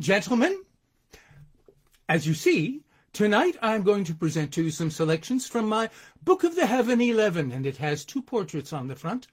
gentlemen, 0.00 0.62
as 2.08 2.26
you 2.26 2.34
see, 2.34 2.82
tonight 3.12 3.56
I'm 3.62 3.82
going 3.82 4.04
to 4.04 4.14
present 4.14 4.52
to 4.54 4.64
you 4.64 4.70
some 4.70 4.90
selections 4.90 5.46
from 5.46 5.68
my 5.68 5.90
Book 6.22 6.44
of 6.44 6.54
the 6.54 6.66
Heaven 6.66 7.00
11, 7.00 7.52
and 7.52 7.66
it 7.66 7.76
has 7.78 8.04
two 8.04 8.22
portraits 8.22 8.72
on 8.72 8.88
the 8.88 8.96
front. 8.96 9.26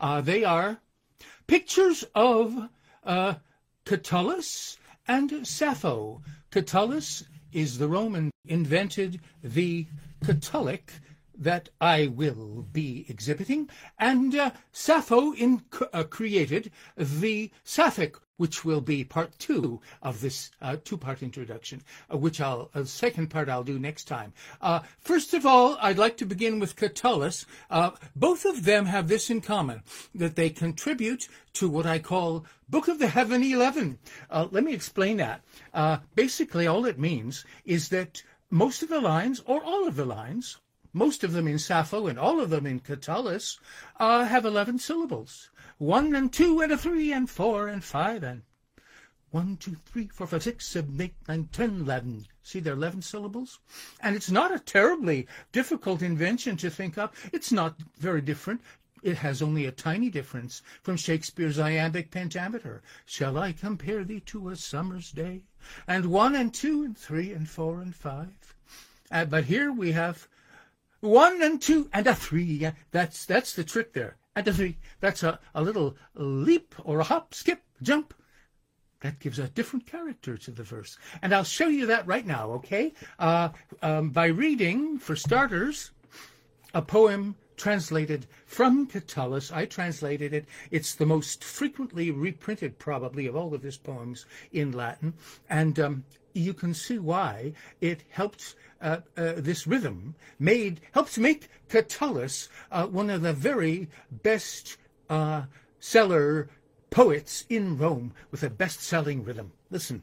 Uh, 0.00 0.20
they 0.20 0.44
are 0.44 0.80
pictures 1.46 2.04
of 2.14 2.68
uh, 3.04 3.34
Catullus 3.84 4.78
and 5.06 5.46
Sappho. 5.46 6.22
Catullus 6.50 7.24
is 7.52 7.78
the 7.78 7.88
Roman 7.88 8.30
invented 8.46 9.20
the 9.42 9.86
catullic 10.24 10.90
that 11.36 11.68
I 11.80 12.08
will 12.08 12.66
be 12.72 13.06
exhibiting, 13.08 13.70
and 13.98 14.34
uh, 14.34 14.50
Sappho 14.72 15.32
in, 15.34 15.62
uh, 15.92 16.02
created 16.04 16.72
the 16.96 17.50
Sapphic, 17.64 18.16
which 18.38 18.64
will 18.64 18.80
be 18.80 19.04
part 19.04 19.38
two 19.38 19.80
of 20.00 20.20
this 20.20 20.50
uh, 20.62 20.76
two-part 20.82 21.22
introduction, 21.22 21.82
uh, 22.12 22.16
which 22.16 22.40
I'll, 22.40 22.70
uh, 22.74 22.84
second 22.84 23.28
part 23.28 23.48
I'll 23.48 23.62
do 23.62 23.78
next 23.78 24.04
time. 24.04 24.32
Uh, 24.62 24.80
first 25.00 25.34
of 25.34 25.44
all, 25.44 25.76
I'd 25.82 25.98
like 25.98 26.16
to 26.16 26.26
begin 26.26 26.58
with 26.58 26.76
Catullus. 26.76 27.44
both 28.16 28.44
of 28.44 28.64
them 28.64 28.86
have 28.86 29.08
this 29.08 29.28
in 29.28 29.42
common, 29.42 29.82
that 30.14 30.36
they 30.36 30.50
contribute 30.50 31.28
to 31.54 31.68
what 31.68 31.84
I 31.84 31.98
call 31.98 32.46
Book 32.68 32.88
of 32.88 32.98
the 32.98 33.08
Heaven 33.08 33.42
11. 33.42 33.98
let 34.50 34.64
me 34.64 34.72
explain 34.72 35.18
that. 35.18 35.42
basically, 36.14 36.66
all 36.66 36.86
it 36.86 36.98
means 36.98 37.44
is 37.64 37.90
that 37.90 38.22
most 38.50 38.82
of 38.82 38.88
the 38.88 39.00
lines, 39.00 39.42
or 39.44 39.62
all 39.62 39.86
of 39.86 39.96
the 39.96 40.06
lines, 40.06 40.58
most 40.92 41.22
of 41.22 41.32
them 41.32 41.46
in 41.46 41.58
Sappho 41.58 42.06
and 42.06 42.18
all 42.18 42.40
of 42.40 42.50
them 42.50 42.66
in 42.66 42.80
Catullus, 42.80 43.58
uh, 44.00 44.24
have 44.24 44.44
11 44.44 44.78
syllables. 44.78 45.50
One 45.78 46.14
and 46.14 46.32
two 46.32 46.60
and 46.60 46.72
a 46.72 46.76
three 46.76 47.12
and 47.12 47.30
four 47.30 47.68
and 47.68 47.82
five 47.82 48.22
and 48.22 48.42
one, 49.30 49.58
two, 49.58 49.76
three, 49.84 50.08
four, 50.08 50.26
five, 50.26 50.42
six, 50.42 50.66
seven, 50.66 51.00
eight, 51.00 51.14
nine, 51.28 51.48
ten, 51.52 51.82
eleven. 51.82 52.26
See, 52.42 52.60
they're 52.60 52.72
11 52.72 53.02
syllables. 53.02 53.60
And 54.00 54.16
it's 54.16 54.30
not 54.30 54.54
a 54.54 54.58
terribly 54.58 55.26
difficult 55.52 56.00
invention 56.00 56.56
to 56.56 56.70
think 56.70 56.96
up. 56.96 57.14
It's 57.32 57.52
not 57.52 57.78
very 57.98 58.22
different. 58.22 58.62
It 59.02 59.18
has 59.18 59.42
only 59.42 59.66
a 59.66 59.70
tiny 59.70 60.08
difference 60.08 60.62
from 60.82 60.96
Shakespeare's 60.96 61.58
iambic 61.58 62.10
pentameter. 62.10 62.82
Shall 63.04 63.36
I 63.36 63.52
compare 63.52 64.02
thee 64.02 64.20
to 64.20 64.48
a 64.48 64.56
summer's 64.56 65.12
day? 65.12 65.42
And 65.86 66.06
one 66.06 66.34
and 66.34 66.52
two 66.52 66.82
and 66.82 66.96
three 66.96 67.32
and 67.32 67.48
four 67.48 67.80
and 67.80 67.94
five. 67.94 68.56
Uh, 69.10 69.26
but 69.26 69.44
here 69.44 69.70
we 69.70 69.92
have 69.92 70.26
one 71.00 71.42
and 71.42 71.60
two 71.60 71.88
and 71.92 72.06
a 72.06 72.14
three. 72.14 72.66
That's 72.90 73.26
that's 73.26 73.52
the 73.52 73.62
trick 73.62 73.92
there. 73.92 74.16
That's 74.40 75.22
a, 75.22 75.38
a 75.54 75.62
little 75.62 75.96
leap 76.14 76.74
or 76.84 77.00
a 77.00 77.04
hop, 77.04 77.34
skip, 77.34 77.62
jump. 77.82 78.14
That 79.00 79.20
gives 79.20 79.38
a 79.38 79.48
different 79.48 79.86
character 79.86 80.36
to 80.36 80.50
the 80.50 80.64
verse. 80.64 80.98
And 81.22 81.32
I'll 81.32 81.44
show 81.44 81.68
you 81.68 81.86
that 81.86 82.06
right 82.06 82.26
now, 82.26 82.50
okay? 82.52 82.92
Uh, 83.18 83.50
um, 83.80 84.10
by 84.10 84.26
reading, 84.26 84.98
for 84.98 85.14
starters, 85.14 85.92
a 86.74 86.82
poem 86.82 87.36
translated 87.56 88.26
from 88.46 88.86
Catullus. 88.86 89.52
I 89.52 89.66
translated 89.66 90.32
it. 90.32 90.46
It's 90.70 90.94
the 90.94 91.06
most 91.06 91.44
frequently 91.44 92.10
reprinted, 92.10 92.78
probably, 92.78 93.26
of 93.26 93.36
all 93.36 93.54
of 93.54 93.62
his 93.62 93.76
poems 93.76 94.26
in 94.52 94.72
Latin. 94.72 95.14
And 95.50 95.78
um, 95.78 96.04
you 96.38 96.54
can 96.54 96.74
see 96.74 96.98
why 96.98 97.52
it 97.80 98.02
helped 98.10 98.54
uh, 98.80 98.98
uh, 99.16 99.32
this 99.36 99.66
rhythm 99.66 100.14
made 100.38 100.80
helped 100.92 101.18
make 101.18 101.48
Catullus 101.68 102.48
uh, 102.70 102.86
one 102.86 103.10
of 103.10 103.22
the 103.22 103.32
very 103.32 103.88
best 104.10 104.76
uh, 105.10 105.42
seller 105.80 106.48
poets 106.90 107.44
in 107.48 107.76
Rome 107.76 108.12
with 108.30 108.42
a 108.42 108.50
best-selling 108.50 109.24
rhythm. 109.24 109.52
Listen. 109.70 110.02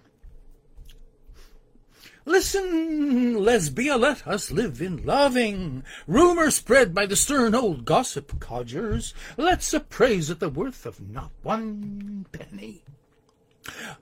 Listen, 2.28 3.44
Lesbia, 3.44 3.98
let 3.98 4.26
us 4.28 4.50
live 4.50 4.82
in 4.82 5.06
loving. 5.06 5.84
Rumor 6.08 6.50
spread 6.50 6.94
by 6.94 7.06
the 7.06 7.16
stern 7.16 7.54
old 7.54 7.86
gossip 7.86 8.40
codgers. 8.40 9.14
Let's 9.38 9.72
appraise 9.76 10.32
at 10.32 10.40
the 10.40 10.50
worth 10.50 10.88
of 10.88 11.00
not 11.00 11.30
one 11.44 12.26
penny. 12.32 12.82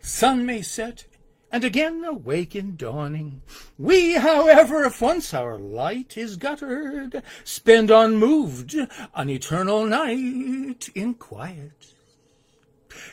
Sun 0.02 0.46
may 0.46 0.62
set 0.62 1.06
and 1.54 1.64
again 1.64 2.04
awake 2.04 2.56
in 2.56 2.76
dawning. 2.76 3.44
We, 3.78 4.16
however, 4.16 4.86
if 4.86 5.00
once 5.00 5.36
our 5.36 5.60
light 5.60 6.18
is 6.18 6.36
guttered, 6.36 7.22
spend 7.44 7.92
unmoved 7.92 8.76
an 9.14 9.30
eternal 9.30 9.86
night 9.86 10.90
in 10.96 11.14
quiet. 11.14 11.94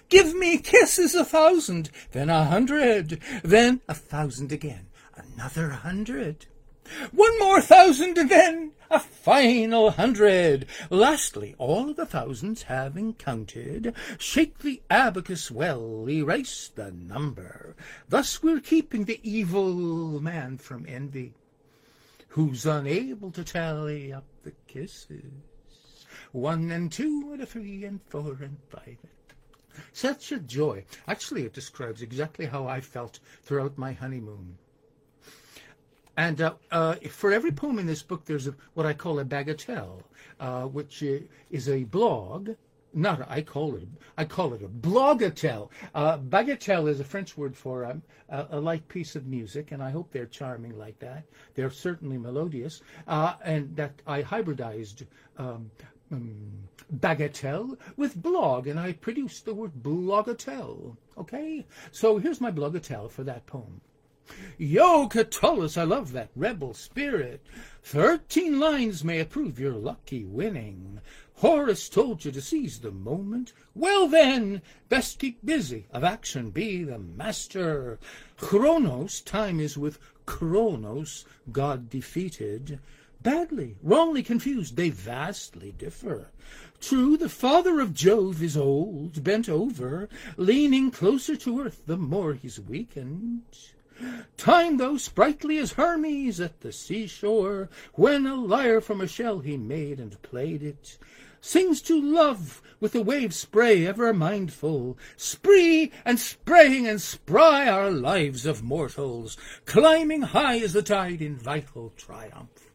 Give 0.08 0.34
me 0.34 0.56
kisses 0.56 1.14
a 1.14 1.24
thousand, 1.24 1.90
then 2.12 2.30
a 2.30 2.46
hundred, 2.46 3.20
then 3.44 3.82
a 3.86 3.94
thousand 3.94 4.52
again, 4.52 4.86
another 5.14 5.68
hundred. 5.68 6.46
One 7.12 7.38
more 7.38 7.60
thousand, 7.60 8.18
and 8.18 8.30
then 8.30 8.72
a 8.90 8.98
final 8.98 9.92
hundred. 9.92 10.66
Lastly, 10.90 11.54
all 11.58 11.94
the 11.94 12.06
thousands 12.06 12.64
having 12.64 13.14
counted, 13.14 13.94
shake 14.18 14.58
the 14.58 14.82
abacus 14.90 15.50
well, 15.50 16.08
erase 16.08 16.70
the 16.74 16.90
number. 16.90 17.76
Thus 18.08 18.42
we're 18.42 18.60
keeping 18.60 19.04
the 19.04 19.20
evil 19.22 20.20
man 20.20 20.58
from 20.58 20.86
envy, 20.88 21.34
who's 22.28 22.66
unable 22.66 23.30
to 23.32 23.44
tally 23.44 24.12
up 24.12 24.26
the 24.42 24.52
kisses. 24.66 25.22
One 26.32 26.70
and 26.70 26.90
two 26.90 27.30
and 27.32 27.42
a 27.42 27.46
three 27.46 27.84
and 27.84 28.00
four 28.08 28.38
and 28.40 28.56
five. 28.68 28.98
Such 29.92 30.32
a 30.32 30.38
joy. 30.38 30.84
Actually, 31.06 31.44
it 31.44 31.52
describes 31.52 32.02
exactly 32.02 32.46
how 32.46 32.66
I 32.66 32.80
felt 32.80 33.20
throughout 33.42 33.78
my 33.78 33.92
honeymoon. 33.92 34.58
And 36.16 36.40
uh, 36.40 36.54
uh, 36.70 36.96
for 37.08 37.32
every 37.32 37.52
poem 37.52 37.78
in 37.78 37.86
this 37.86 38.02
book, 38.02 38.24
there's 38.24 38.46
a, 38.46 38.54
what 38.74 38.86
I 38.86 38.92
call 38.92 39.18
a 39.20 39.24
bagatelle, 39.24 40.02
uh, 40.38 40.64
which 40.64 41.02
is 41.50 41.68
a 41.68 41.84
blog. 41.84 42.50
Not 42.92 43.24
I 43.30 43.42
call 43.42 43.76
it. 43.76 43.86
I 44.18 44.24
call 44.24 44.52
it 44.52 44.62
a 44.62 44.68
blogatelle. 44.68 45.70
Uh, 45.94 46.18
bagatelle 46.18 46.88
is 46.88 46.98
a 46.98 47.04
French 47.04 47.38
word 47.38 47.56
for 47.56 47.84
um, 47.84 48.02
a, 48.28 48.48
a, 48.50 48.60
light 48.60 48.86
piece 48.88 49.14
of 49.14 49.26
music, 49.26 49.70
and 49.70 49.80
I 49.80 49.90
hope 49.90 50.10
they're 50.10 50.26
charming 50.26 50.76
like 50.76 50.98
that. 50.98 51.24
They're 51.54 51.70
certainly 51.70 52.18
melodious, 52.18 52.82
uh, 53.06 53.34
and 53.44 53.76
that 53.76 54.02
I 54.08 54.22
hybridized 54.22 55.06
um, 55.36 55.70
um, 56.10 56.68
bagatelle 56.96 57.78
with 57.96 58.20
blog, 58.20 58.66
and 58.66 58.80
I 58.80 58.94
produced 58.94 59.44
the 59.44 59.54
word 59.54 59.72
blogatelle. 59.82 60.96
Okay, 61.16 61.64
so 61.92 62.18
here's 62.18 62.40
my 62.40 62.50
blogatelle 62.50 63.10
for 63.10 63.22
that 63.22 63.46
poem. 63.46 63.80
Yo, 64.58 65.08
Catullus, 65.08 65.76
I 65.76 65.84
love 65.84 66.12
that 66.12 66.30
rebel 66.36 66.74
spirit. 66.74 67.44
Thirteen 67.82 68.60
lines 68.60 69.02
may 69.02 69.20
approve 69.20 69.58
your 69.58 69.72
lucky 69.72 70.24
winning. 70.24 71.00
Horace 71.36 71.88
told 71.88 72.24
you 72.24 72.30
to 72.32 72.42
seize 72.42 72.80
the 72.80 72.90
moment. 72.90 73.54
Well 73.74 74.06
then, 74.06 74.60
best 74.90 75.18
keep 75.18 75.44
busy, 75.44 75.86
of 75.90 76.04
action 76.04 76.50
be 76.50 76.84
the 76.84 76.98
master. 76.98 77.98
Chronos, 78.36 79.22
time 79.22 79.58
is 79.58 79.78
with 79.78 79.98
Chronos, 80.26 81.24
God 81.50 81.88
defeated. 81.88 82.78
Badly, 83.22 83.76
wrongly 83.82 84.22
confused, 84.22 84.76
they 84.76 84.90
vastly 84.90 85.72
differ. 85.72 86.30
True, 86.80 87.16
the 87.16 87.28
father 87.28 87.80
of 87.80 87.92
Jove 87.92 88.42
is 88.42 88.56
old, 88.56 89.22
bent 89.22 89.48
over, 89.48 90.08
leaning 90.36 90.90
closer 90.90 91.36
to 91.36 91.60
earth 91.60 91.82
the 91.86 91.96
more 91.96 92.34
he's 92.34 92.60
weakened. 92.60 93.42
Time, 94.36 94.76
though, 94.78 94.96
sprightly 94.96 95.58
as 95.58 95.72
Hermes 95.72 96.40
at 96.40 96.60
the 96.60 96.72
seashore, 96.72 97.68
when 97.94 98.26
a 98.26 98.34
lyre 98.34 98.80
from 98.80 99.00
a 99.00 99.06
shell 99.06 99.40
he 99.40 99.56
made 99.56 100.00
and 100.00 100.20
played 100.22 100.62
it, 100.62 100.98
sings 101.40 101.80
to 101.82 102.00
love 102.00 102.62
with 102.80 102.92
the 102.92 103.02
wave 103.02 103.34
spray 103.34 103.86
ever 103.86 104.12
mindful, 104.12 104.96
spree 105.16 105.92
and 106.04 106.18
spraying 106.18 106.86
and 106.86 107.00
spry 107.00 107.68
our 107.68 107.90
lives 107.90 108.46
of 108.46 108.62
mortals, 108.62 109.36
climbing 109.66 110.22
high 110.22 110.58
as 110.58 110.72
the 110.72 110.82
tide 110.82 111.20
in 111.20 111.36
vital 111.36 111.92
triumph. 111.96 112.72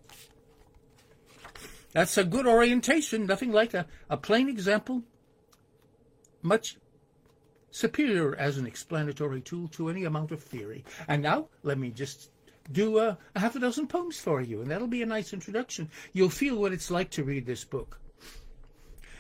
That's 1.93 2.17
a 2.17 2.23
good 2.23 2.45
orientation, 2.45 3.25
nothing 3.25 3.51
like 3.51 3.73
a, 3.73 3.87
a 4.09 4.17
plain 4.17 4.49
example. 4.49 5.03
Much 6.41 6.77
superior 7.75 8.33
as 8.37 8.57
an 8.57 8.65
explanatory 8.65 9.41
tool 9.41 9.67
to 9.67 9.89
any 9.89 10.05
amount 10.05 10.31
of 10.31 10.41
theory. 10.41 10.85
And 11.09 11.21
now, 11.21 11.49
let 11.61 11.77
me 11.77 11.89
just 11.91 12.29
do 12.71 12.99
a, 12.99 13.17
a 13.35 13.39
half 13.39 13.57
a 13.57 13.59
dozen 13.59 13.85
poems 13.85 14.17
for 14.17 14.41
you, 14.41 14.61
and 14.61 14.71
that'll 14.71 14.87
be 14.87 15.01
a 15.01 15.05
nice 15.05 15.33
introduction. 15.33 15.89
You'll 16.13 16.29
feel 16.29 16.55
what 16.55 16.71
it's 16.71 16.89
like 16.89 17.09
to 17.11 17.25
read 17.25 17.45
this 17.45 17.65
book. 17.65 17.99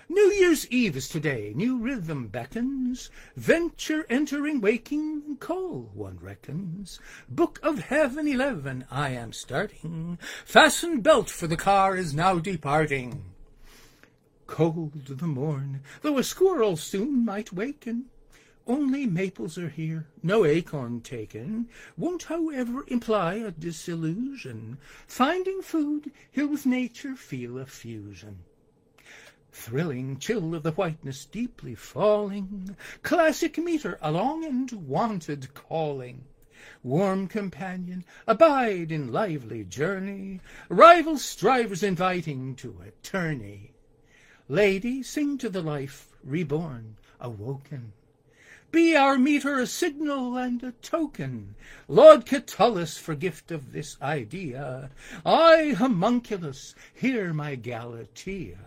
New 0.07 0.31
Year's 0.31 0.67
Eve 0.69 0.95
is 0.95 1.09
today, 1.09 1.51
new 1.53 1.79
rhythm 1.79 2.27
beckons, 2.27 3.09
venture 3.35 4.05
entering 4.07 4.61
waking 4.61 5.35
call, 5.41 5.89
one 5.93 6.17
reckons. 6.21 6.99
Book 7.27 7.59
of 7.61 7.79
Heaven 7.79 8.25
eleven, 8.27 8.85
I 8.89 9.09
am 9.09 9.33
starting, 9.33 10.17
fasten 10.45 11.01
belt 11.01 11.29
for 11.29 11.47
the 11.47 11.57
car 11.57 11.97
is 11.97 12.13
now 12.13 12.39
departing. 12.39 13.25
Cold 14.47 15.07
the 15.07 15.27
morn, 15.27 15.81
though 16.03 16.19
a 16.19 16.23
squirrel 16.23 16.77
soon 16.77 17.25
might 17.25 17.51
waken, 17.51 18.05
Only 18.67 19.05
maples 19.05 19.59
are 19.59 19.69
here, 19.69 20.07
no 20.23 20.43
acorn 20.43 21.01
taken, 21.01 21.69
won't, 21.95 22.23
however, 22.23 22.83
imply 22.87 23.35
a 23.35 23.51
disillusion. 23.51 24.79
Finding 25.05 25.61
food, 25.61 26.11
he'll 26.31 26.47
with 26.47 26.65
nature 26.65 27.15
feel 27.15 27.59
a 27.59 27.67
fusion. 27.67 28.39
Thrilling 29.51 30.17
chill 30.17 30.55
of 30.55 30.63
the 30.63 30.71
whiteness 30.71 31.25
deeply 31.25 31.75
falling, 31.75 32.75
classic 33.03 33.59
meter 33.59 33.99
along 34.01 34.43
and 34.43 34.71
wanted 34.71 35.53
calling. 35.53 36.25
Warm 36.81 37.27
companion, 37.27 38.03
abide 38.25 38.91
in 38.91 39.11
lively 39.11 39.63
journey, 39.63 40.41
rival 40.69 41.19
strivers 41.19 41.83
inviting 41.83 42.55
to 42.55 42.81
a 42.83 42.89
tourney. 43.05 43.73
Lady, 44.47 45.03
sing 45.03 45.37
to 45.37 45.49
the 45.49 45.61
life 45.61 46.15
reborn, 46.23 46.97
awoken. 47.19 47.93
Be 48.75 48.93
our 48.93 49.17
meter 49.17 49.57
a 49.57 49.67
signal 49.67 50.35
and 50.35 50.61
a 50.61 50.73
token. 50.73 51.55
Lord 51.87 52.25
Catullus, 52.25 52.97
for 52.97 53.15
gift 53.15 53.49
of 53.49 53.71
this 53.71 53.95
idea, 54.01 54.89
I, 55.25 55.75
homunculus, 55.77 56.75
hear 56.93 57.33
my 57.33 57.55
Galatea. 57.55 58.57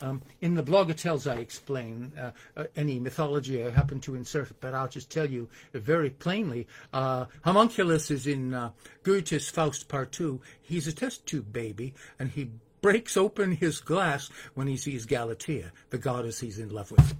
Um, 0.00 0.22
in 0.40 0.54
the 0.54 0.62
blogatelles, 0.62 1.30
I 1.30 1.34
explain 1.34 2.12
uh, 2.18 2.30
uh, 2.56 2.64
any 2.76 2.98
mythology 2.98 3.62
I 3.62 3.68
happen 3.68 4.00
to 4.00 4.14
insert, 4.14 4.58
but 4.62 4.72
I'll 4.72 4.88
just 4.88 5.10
tell 5.10 5.28
you 5.28 5.50
very 5.74 6.08
plainly. 6.08 6.66
Uh, 6.90 7.26
homunculus 7.44 8.10
is 8.10 8.26
in 8.26 8.54
uh, 8.54 8.70
Goethe's 9.02 9.50
Faust 9.50 9.86
Part 9.86 10.12
2. 10.12 10.40
He's 10.62 10.86
a 10.86 10.94
test 10.94 11.26
tube 11.26 11.52
baby, 11.52 11.92
and 12.18 12.30
he 12.30 12.52
breaks 12.80 13.18
open 13.18 13.52
his 13.52 13.80
glass 13.80 14.30
when 14.54 14.66
he 14.66 14.78
sees 14.78 15.04
Galatea, 15.04 15.72
the 15.90 15.98
goddess 15.98 16.40
he's 16.40 16.58
in 16.58 16.70
love 16.70 16.90
with. 16.90 17.14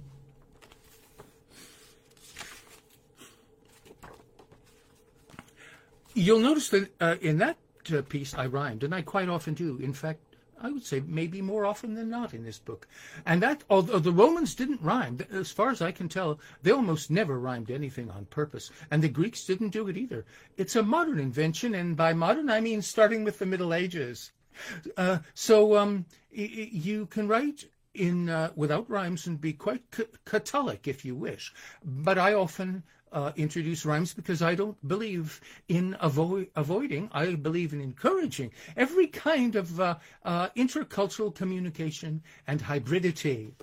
You'll 6.17 6.39
notice 6.39 6.69
that 6.69 6.89
uh, 7.01 7.15
in 7.21 7.39
that 7.39 7.57
uh, 7.93 8.01
piece 8.01 8.33
I 8.33 8.45
rhymed, 8.45 8.83
and 8.83 8.95
I 8.95 9.01
quite 9.01 9.27
often 9.27 9.53
do. 9.53 9.77
In 9.79 9.91
fact, 9.91 10.21
I 10.61 10.71
would 10.71 10.85
say 10.85 11.03
maybe 11.05 11.41
more 11.41 11.65
often 11.65 11.93
than 11.93 12.09
not 12.09 12.33
in 12.33 12.45
this 12.45 12.57
book. 12.57 12.87
And 13.25 13.43
that, 13.43 13.65
although 13.69 13.99
the 13.99 14.13
Romans 14.13 14.55
didn't 14.55 14.81
rhyme, 14.81 15.19
as 15.29 15.51
far 15.51 15.71
as 15.71 15.81
I 15.81 15.91
can 15.91 16.07
tell, 16.07 16.39
they 16.63 16.71
almost 16.71 17.11
never 17.11 17.37
rhymed 17.37 17.69
anything 17.69 18.09
on 18.09 18.25
purpose. 18.27 18.71
And 18.89 19.03
the 19.03 19.09
Greeks 19.09 19.43
didn't 19.43 19.69
do 19.73 19.89
it 19.89 19.97
either. 19.97 20.23
It's 20.55 20.77
a 20.77 20.83
modern 20.83 21.19
invention, 21.19 21.75
and 21.75 21.97
by 21.97 22.13
modern 22.13 22.49
I 22.49 22.61
mean 22.61 22.81
starting 22.81 23.25
with 23.25 23.39
the 23.39 23.45
Middle 23.45 23.73
Ages. 23.73 24.31
Uh, 24.95 25.17
so 25.33 25.75
um, 25.75 26.05
you 26.31 27.07
can 27.07 27.27
write 27.27 27.65
in 27.95 28.29
uh, 28.29 28.51
without 28.55 28.89
rhymes 28.89 29.27
and 29.27 29.39
be 29.39 29.53
quite 29.53 29.89
catullic 30.25 30.87
if 30.87 31.05
you 31.05 31.15
wish. 31.15 31.53
But 31.83 32.17
I 32.17 32.33
often 32.33 32.83
uh, 33.11 33.31
introduce 33.37 33.85
rhymes 33.85 34.13
because 34.13 34.41
I 34.41 34.55
don't 34.55 34.77
believe 34.87 35.39
in 35.69 35.95
avo- 36.01 36.49
avoiding. 36.55 37.09
I 37.13 37.35
believe 37.35 37.73
in 37.73 37.81
encouraging 37.81 38.51
every 38.75 39.07
kind 39.07 39.55
of 39.55 39.79
uh, 39.79 39.95
uh, 40.23 40.49
intercultural 40.49 41.33
communication 41.33 42.21
and 42.45 42.61
hybridity. 42.61 43.53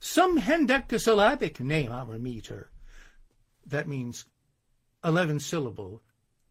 Some 0.00 0.40
hendecasyllabic 0.40 1.60
name 1.60 1.90
our 1.90 2.18
meter. 2.18 2.70
That 3.66 3.88
means 3.88 4.24
11 5.04 5.40
syllable 5.40 6.02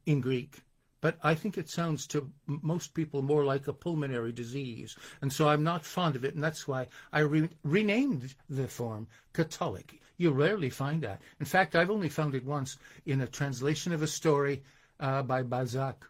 in 0.05 0.21
Greek, 0.21 0.63
but 1.07 1.17
I 1.23 1.35
think 1.35 1.57
it 1.57 1.69
sounds 1.69 2.05
to 2.07 2.29
most 2.47 2.93
people 2.93 3.21
more 3.21 3.45
like 3.45 3.69
a 3.69 3.71
pulmonary 3.71 4.33
disease, 4.33 4.97
and 5.21 5.31
so 5.31 5.47
I'm 5.47 5.63
not 5.63 5.85
fond 5.85 6.17
of 6.17 6.25
it, 6.25 6.35
and 6.35 6.43
that's 6.43 6.67
why 6.67 6.89
I 7.13 7.19
re- 7.21 7.49
renamed 7.63 8.35
the 8.49 8.67
form 8.67 9.07
catullic. 9.33 10.01
You 10.17 10.31
rarely 10.31 10.69
find 10.69 11.01
that. 11.03 11.21
In 11.39 11.45
fact, 11.45 11.77
I've 11.77 11.89
only 11.89 12.09
found 12.09 12.35
it 12.35 12.43
once 12.43 12.77
in 13.05 13.21
a 13.21 13.25
translation 13.27 13.93
of 13.93 14.01
a 14.01 14.07
story 14.07 14.63
uh, 14.99 15.23
by 15.23 15.43
Balzac. 15.43 16.05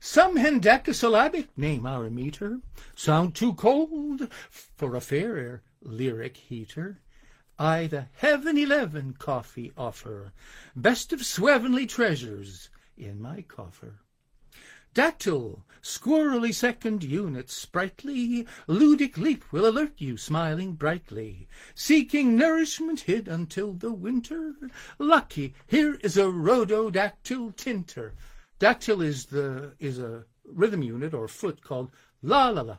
Some 0.00 0.38
hendecasyllabic 0.38 1.48
name 1.54 1.84
our 1.84 2.08
meter, 2.08 2.60
sound 2.96 3.34
too 3.34 3.52
cold 3.52 4.32
for 4.48 4.96
a 4.96 5.02
fairer 5.02 5.60
lyric 5.82 6.38
heater. 6.38 7.02
I 7.58 7.86
the 7.88 8.06
heaven 8.14 8.56
eleven 8.56 9.12
coffee 9.12 9.74
offer, 9.76 10.32
best 10.74 11.12
of 11.12 11.26
swevenly 11.26 11.86
treasures, 11.86 12.70
in 12.96 13.20
my 13.20 13.42
coffer. 13.42 14.00
Dactyl, 14.94 15.64
squirrely 15.82 16.54
second 16.54 17.02
unit, 17.02 17.50
sprightly, 17.50 18.46
ludic 18.68 19.16
leap 19.16 19.44
will 19.52 19.66
alert 19.66 19.94
you, 19.98 20.16
smiling 20.16 20.74
brightly, 20.74 21.48
seeking 21.74 22.36
nourishment 22.36 23.00
hid 23.00 23.26
until 23.26 23.72
the 23.72 23.92
winter. 23.92 24.54
Lucky, 25.00 25.52
here 25.66 25.96
is 25.96 26.16
a 26.16 26.26
rhododactyl 26.26 27.56
tinter. 27.56 28.14
Dactyl 28.60 29.02
is 29.02 29.26
the 29.26 29.74
is 29.80 29.98
a 29.98 30.26
rhythm 30.44 30.84
unit 30.84 31.12
or 31.12 31.26
foot 31.26 31.60
called 31.60 31.90
la 32.22 32.50
la 32.50 32.62
la, 32.62 32.78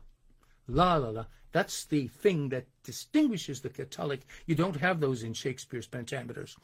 la 0.67 0.95
la 0.95 1.09
la. 1.09 1.25
That's 1.51 1.83
the 1.83 2.07
thing 2.07 2.47
that 2.49 2.67
distinguishes 2.83 3.59
the 3.59 3.69
catullic. 3.69 4.21
You 4.45 4.55
don't 4.55 4.77
have 4.77 5.01
those 5.01 5.23
in 5.23 5.33
Shakespeare's 5.33 5.87
pentameters. 5.87 6.55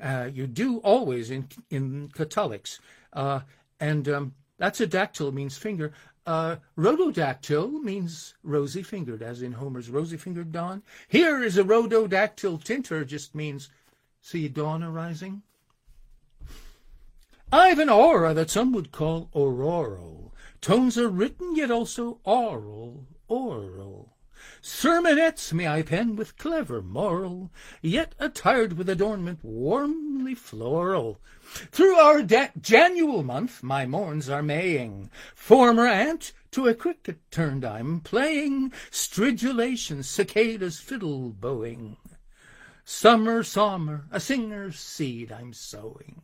Uh, 0.00 0.28
you 0.32 0.46
do 0.46 0.78
always 0.78 1.30
in 1.30 1.48
in 1.70 2.08
catullics, 2.10 2.78
uh, 3.12 3.40
and 3.80 4.08
um, 4.08 4.34
that's 4.56 4.80
a 4.80 4.86
dactyl 4.86 5.32
means 5.32 5.56
finger. 5.56 5.92
Uh, 6.26 6.56
rhododactyl 6.76 7.82
means 7.82 8.34
rosy 8.42 8.82
fingered, 8.82 9.22
as 9.22 9.40
in 9.40 9.52
Homer's 9.52 9.88
rosy 9.88 10.16
fingered 10.16 10.52
dawn. 10.52 10.82
Here 11.08 11.42
is 11.42 11.56
a 11.56 11.64
rhododactyl 11.64 12.62
tinter, 12.62 13.04
just 13.04 13.34
means 13.34 13.70
see 14.20 14.46
dawn 14.48 14.82
arising. 14.82 15.42
I've 17.50 17.78
an 17.78 17.88
aura 17.88 18.34
that 18.34 18.50
some 18.50 18.72
would 18.72 18.92
call 18.92 19.30
auroral. 19.34 20.34
Tones 20.60 20.98
are 20.98 21.08
written, 21.08 21.56
yet 21.56 21.70
also 21.70 22.20
oral, 22.24 23.06
oral. 23.26 24.07
Sermonettes 24.60 25.52
may 25.52 25.68
I 25.68 25.82
pen 25.82 26.16
with 26.16 26.36
clever 26.36 26.82
moral, 26.82 27.50
yet 27.80 28.14
attired 28.18 28.72
with 28.72 28.88
adornment 28.88 29.44
warmly 29.44 30.34
floral. 30.34 31.20
Through 31.70 31.96
our 31.96 32.22
Janual 32.22 33.22
month 33.22 33.62
my 33.62 33.86
morns 33.86 34.28
are 34.28 34.42
maying. 34.42 35.10
Former 35.34 35.86
aunt 35.86 36.32
to 36.50 36.66
a 36.66 36.74
cricket 36.74 37.20
turned 37.30 37.64
I'm 37.64 38.00
playing, 38.00 38.72
stridulation, 38.90 40.02
cicadas 40.02 40.80
fiddle 40.80 41.30
bowing. 41.30 41.96
Summer, 42.84 43.42
summer, 43.42 44.06
a 44.10 44.18
singer's 44.18 44.80
seed 44.80 45.30
I'm 45.30 45.52
sowing. 45.52 46.22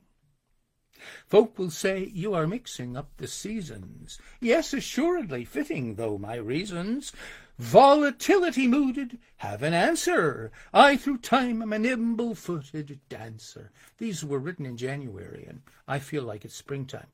Folk 1.27 1.59
will 1.59 1.71
say 1.71 2.11
you 2.15 2.33
are 2.33 2.47
mixing 2.47 2.97
up 2.97 3.11
the 3.19 3.29
seasons. 3.29 4.19
Yes, 4.41 4.73
assuredly, 4.73 5.45
fitting 5.45 5.97
though 5.97 6.17
my 6.17 6.37
reasons. 6.37 7.13
Volatility 7.59 8.67
mooded, 8.67 9.19
have 9.37 9.63
an 9.63 9.75
answer. 9.75 10.51
I 10.73 10.97
through 10.97 11.19
time 11.19 11.63
am 11.63 11.73
a 11.73 11.79
nimble-footed 11.79 13.01
dancer. 13.09 13.71
These 13.99 14.25
were 14.25 14.41
written 14.41 14.67
in 14.67 14.77
January, 14.77 15.47
and 15.49 15.63
I 15.87 16.01
feel 16.01 16.25
like 16.25 16.45
it's 16.45 16.57
springtime. 16.57 17.07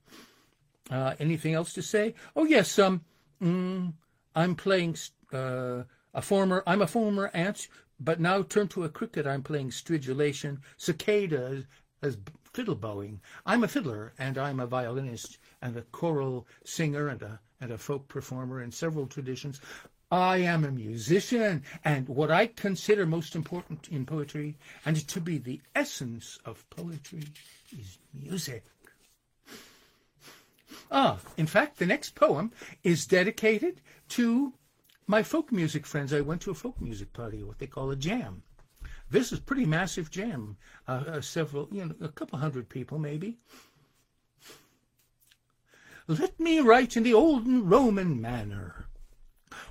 Uh, 0.91 1.15
anything 1.19 1.53
else 1.53 1.75
to 1.75 1.83
say? 1.83 2.15
Oh 2.35 2.45
yes, 2.45 2.79
um, 2.79 3.05
mm, 3.43 3.93
I'm 4.35 4.55
playing 4.55 4.97
uh, 5.33 5.83
a 6.15 6.23
former. 6.23 6.63
I'm 6.67 6.83
a 6.83 6.87
former 6.87 7.31
ant, 7.35 7.69
but 7.99 8.19
now 8.19 8.43
turned 8.43 8.71
to 8.71 8.85
a 8.85 8.89
cricket. 8.89 9.27
I'm 9.27 9.43
playing 9.43 9.71
stridulation. 9.71 10.61
Cicada 10.79 11.65
as 12.03 12.17
fiddle 12.53 12.75
bowing. 12.75 13.21
I'm 13.47 13.63
a 13.63 13.69
fiddler 13.69 14.15
and 14.19 14.39
I'm 14.39 14.59
a 14.59 14.67
violinist 14.67 15.39
and 15.61 15.77
a 15.77 15.83
choral 15.83 16.47
singer 16.65 17.09
and 17.09 17.23
a 17.23 17.41
and 17.61 17.71
a 17.71 17.79
folk 17.79 18.09
performer 18.09 18.63
in 18.63 18.73
several 18.73 19.07
traditions. 19.07 19.61
I 20.11 20.39
am 20.39 20.65
a 20.65 20.73
musician, 20.73 21.63
and 21.85 22.09
what 22.09 22.33
I 22.33 22.49
consider 22.49 23.07
most 23.07 23.37
important 23.37 23.89
in 23.89 24.05
poetry, 24.05 24.57
and 24.85 24.97
to 25.09 25.21
be 25.21 25.39
the 25.39 25.61
essence 25.75 26.39
of 26.45 26.69
poetry, 26.69 27.29
is 27.71 27.99
music. 28.13 28.65
Ah, 30.91 31.21
in 31.37 31.47
fact, 31.47 31.79
the 31.79 31.87
next 31.87 32.17
poem 32.17 32.51
is 32.83 33.07
dedicated 33.07 33.81
to 34.09 34.53
my 35.07 35.23
folk 35.23 35.53
music 35.53 35.87
friends. 35.87 36.13
I 36.13 36.21
went 36.21 36.43
to 36.43 36.51
a 36.51 36.55
folk 36.55 36.81
music 36.81 37.13
party, 37.13 37.45
what 37.45 37.59
they 37.59 37.69
call 37.69 37.91
a 37.91 37.97
jam. 37.97 38.43
This 39.11 39.31
is 39.31 39.39
pretty 39.39 39.65
massive 39.65 40.11
jam. 40.11 40.57
Uh, 40.89 41.05
uh, 41.07 41.21
several, 41.21 41.69
you 41.71 41.85
know, 41.85 41.95
a 42.01 42.09
couple 42.09 42.39
hundred 42.39 42.69
people 42.69 42.99
maybe. 42.99 43.39
Let 46.09 46.41
me 46.41 46.59
write 46.59 46.97
in 46.97 47.05
the 47.05 47.15
olden 47.15 47.69
Roman 47.69 48.21
manner. 48.21 48.87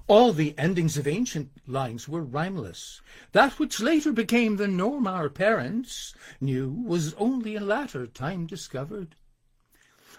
All 0.07 0.33
the 0.33 0.57
endings 0.57 0.97
of 0.97 1.07
ancient 1.07 1.51
lines 1.65 2.09
were 2.09 2.21
rhymeless. 2.21 3.01
That 3.31 3.59
which 3.59 3.79
later 3.79 4.11
became 4.11 4.57
the 4.57 4.67
norm 4.67 5.07
our 5.07 5.29
parents 5.29 6.13
knew 6.41 6.69
was 6.69 7.13
only 7.13 7.55
in 7.55 7.67
latter 7.67 8.05
time 8.05 8.45
discovered. 8.45 9.15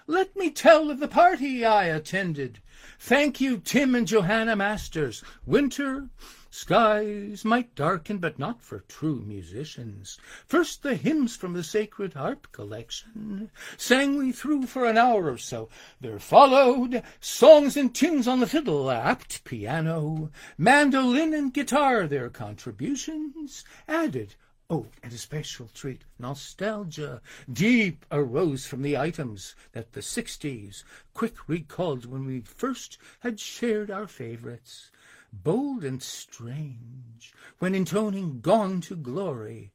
Let 0.07 0.35
me 0.35 0.51
tell 0.51 0.91
of 0.91 0.99
the 0.99 1.09
party 1.09 1.65
I 1.65 1.85
attended. 1.85 2.61
Thank 2.99 3.41
you, 3.41 3.59
Tim 3.59 3.95
and 3.95 4.07
Johanna 4.07 4.57
Masters. 4.57 5.23
Winter 5.45 6.09
skies 6.51 7.45
might 7.45 7.75
darken, 7.75 8.19
but 8.19 8.39
not 8.39 8.61
for 8.61 8.81
true 8.81 9.23
musicians. 9.27 10.19
First 10.47 10.83
the 10.83 10.97
hymns 10.97 11.37
from 11.37 11.53
the 11.53 11.63
Sacred 11.63 12.15
Harp 12.15 12.51
collection 12.53 13.51
sang 13.77 14.17
we 14.17 14.33
through 14.33 14.67
for 14.67 14.85
an 14.85 14.99
hour 14.99 15.31
or 15.31 15.39
so. 15.39 15.69
There 16.01 16.19
followed 16.19 17.03
songs 17.21 17.77
and 17.77 17.95
tunes 17.95 18.27
on 18.27 18.41
the 18.41 18.47
fiddle, 18.47 18.91
apt 18.91 19.45
piano, 19.45 20.31
mandolin 20.59 21.33
and 21.35 21.55
guitar, 21.55 22.07
their 22.07 22.29
contributions 22.29 23.65
added 23.87 24.35
Oh, 24.73 24.87
and 25.03 25.13
a 25.13 25.19
special 25.19 25.67
treat, 25.75 26.05
nostalgia, 26.17 27.21
deep 27.53 28.07
arose 28.13 28.67
from 28.67 28.83
the 28.83 28.97
items 28.97 29.57
that 29.73 29.95
the 29.95 30.01
sixties 30.01 30.85
quick 31.13 31.49
recalled 31.49 32.07
when 32.07 32.25
we 32.25 32.43
first 32.43 32.97
had 33.19 33.41
shared 33.41 33.91
our 33.91 34.07
favorites. 34.07 34.93
Bold 35.33 35.85
and 35.85 36.03
strange, 36.03 37.33
when 37.59 37.75
intoning 37.75 38.41
Gone 38.41 38.81
to 38.83 38.97
Glory, 38.97 39.73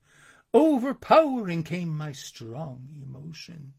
overpowering 0.53 1.63
came 1.63 1.89
my 1.89 2.11
strong 2.11 2.87
emotions. 3.01 3.73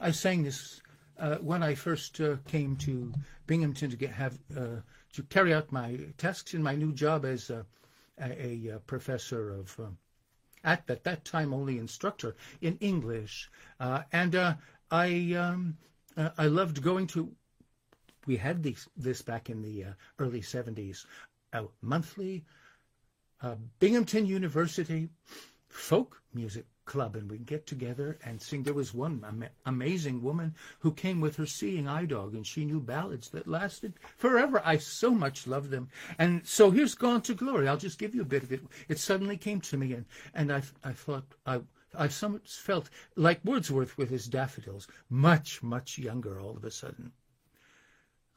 I 0.00 0.10
sang 0.10 0.44
this 0.44 0.80
uh, 1.18 1.36
when 1.36 1.62
I 1.62 1.74
first 1.74 2.20
uh, 2.20 2.36
came 2.46 2.76
to 2.76 3.12
Binghamton 3.46 3.90
to 3.90 3.96
get 3.96 4.10
have 4.10 4.38
uh, 4.56 4.80
to 5.12 5.22
carry 5.24 5.52
out 5.52 5.70
my 5.72 5.98
tasks 6.16 6.54
in 6.54 6.62
my 6.62 6.74
new 6.74 6.92
job 6.92 7.24
as 7.24 7.50
a 7.50 7.66
a, 8.20 8.68
a 8.68 8.78
professor 8.80 9.50
of, 9.50 9.78
uh, 9.80 9.86
at, 10.64 10.84
at 10.88 11.04
that 11.04 11.24
time 11.24 11.52
only 11.52 11.78
instructor 11.78 12.36
in 12.60 12.76
English. 12.78 13.50
Uh, 13.80 14.02
and 14.12 14.34
uh, 14.34 14.54
I, 14.90 15.34
um, 15.34 15.76
uh, 16.16 16.30
I 16.38 16.46
loved 16.46 16.82
going 16.82 17.06
to, 17.08 17.32
we 18.26 18.36
had 18.36 18.62
this, 18.62 18.88
this 18.96 19.22
back 19.22 19.50
in 19.50 19.62
the 19.62 19.84
uh, 19.84 19.92
early 20.18 20.40
70s, 20.40 21.06
a 21.52 21.64
monthly 21.80 22.44
Binghamton 23.80 24.24
University 24.24 25.08
folk 25.68 26.22
music 26.32 26.64
club 26.84 27.16
and 27.16 27.28
we'd 27.28 27.44
get 27.44 27.66
together 27.66 28.16
and 28.24 28.40
sing. 28.40 28.62
There 28.62 28.72
was 28.72 28.94
one 28.94 29.24
am- 29.26 29.48
amazing 29.66 30.22
woman 30.22 30.54
who 30.78 30.92
came 30.92 31.20
with 31.20 31.34
her 31.36 31.46
seeing 31.46 31.88
eye 31.88 32.04
dog 32.04 32.34
and 32.34 32.46
she 32.46 32.64
knew 32.64 32.78
ballads 32.78 33.30
that 33.30 33.48
lasted 33.48 33.94
forever. 34.16 34.62
I 34.64 34.76
so 34.76 35.10
much 35.10 35.48
loved 35.48 35.70
them. 35.70 35.88
And 36.18 36.46
so 36.46 36.70
here's 36.70 36.94
Gone 36.94 37.22
to 37.22 37.34
Glory. 37.34 37.66
I'll 37.66 37.76
just 37.76 37.98
give 37.98 38.14
you 38.14 38.22
a 38.22 38.24
bit 38.24 38.44
of 38.44 38.52
it. 38.52 38.60
It 38.88 39.00
suddenly 39.00 39.36
came 39.36 39.60
to 39.62 39.76
me 39.76 39.92
and, 39.94 40.06
and 40.34 40.52
I, 40.52 40.62
I 40.84 40.92
thought 40.92 41.24
I, 41.44 41.62
I 41.98 42.06
somewhat 42.06 42.48
felt 42.48 42.90
like 43.16 43.44
Wordsworth 43.44 43.98
with 43.98 44.08
his 44.08 44.28
daffodils, 44.28 44.86
much, 45.10 45.64
much 45.64 45.98
younger 45.98 46.38
all 46.38 46.56
of 46.56 46.64
a 46.64 46.70
sudden. 46.70 47.10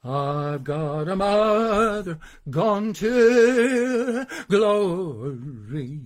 I've 0.07 0.63
got 0.63 1.07
a 1.07 1.15
mother 1.15 2.19
gone 2.47 2.93
to 2.93 4.27
glory. 4.47 5.99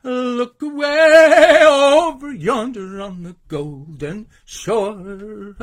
Look 0.03 0.61
away 0.61 1.63
over 1.65 2.31
yonder 2.33 3.01
on 3.01 3.23
the 3.23 3.35
golden 3.47 4.27
shore. 4.45 5.55